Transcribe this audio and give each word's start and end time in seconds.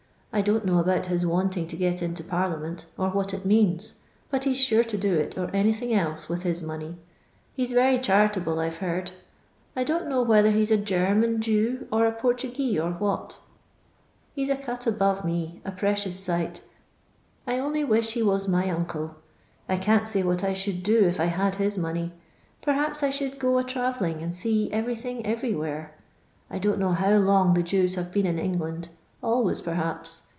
I 0.33 0.39
don't 0.41 0.63
know 0.63 0.77
about 0.77 1.07
his 1.07 1.25
wanting 1.25 1.67
to 1.67 1.75
get 1.75 2.01
into 2.01 2.23
parliament, 2.23 2.85
or 2.97 3.09
what 3.09 3.33
it 3.33 3.43
means; 3.43 3.95
but 4.29 4.45
he 4.45 4.53
's 4.53 4.57
sure 4.57 4.85
to 4.85 4.97
do 4.97 5.15
it 5.15 5.37
or 5.37 5.49
anything 5.53 5.93
else, 5.93 6.29
with 6.29 6.43
his 6.43 6.63
money. 6.63 6.97
He's 7.53 7.73
rery 7.73 8.01
charitable, 8.01 8.57
I've 8.57 8.77
heard. 8.77 9.11
I 9.75 9.83
don't 9.83 10.07
know 10.07 10.21
whether 10.21 10.51
he's 10.51 10.71
a 10.71 10.77
Qerman 10.77 11.39
Jew, 11.41 11.85
or 11.91 12.05
a 12.07 12.13
Fortegee, 12.13 12.79
or 12.79 12.91
what 12.93 13.39
He 14.33 14.45
's 14.45 14.49
a 14.49 14.55
cut 14.55 14.87
above 14.87 15.25
me, 15.25 15.59
a 15.65 15.71
precaous 15.73 16.13
sight 16.21 16.61
I 17.45 17.59
only 17.59 17.83
wish 17.83 18.13
he 18.13 18.23
was 18.23 18.47
my 18.47 18.63
ande. 18.63 19.09
I 19.67 19.75
can't 19.75 20.07
say 20.07 20.23
what 20.23 20.45
I 20.45 20.53
should 20.53 20.81
do 20.81 21.03
if 21.07 21.19
I 21.19 21.25
had 21.25 21.55
his 21.57 21.77
money. 21.77 22.13
Perhaps 22.61 23.03
I 23.03 23.09
should 23.09 23.37
go 23.37 23.57
a 23.59 23.65
trarellinf, 23.65 24.21
and 24.23 24.33
see 24.33 24.69
ereiythiqg 24.71 25.25
ereiywhere. 25.25 25.89
I 26.49 26.57
don't 26.57 26.79
know 26.79 26.93
how 26.93 27.17
long 27.17 27.53
the 27.53 27.61
Jews 27.63 27.95
have 27.95 28.13
been 28.13 28.25
in 28.25 28.39
England; 28.39 28.87
always 29.23 29.61
per 29.61 29.75
haps. 29.75 30.21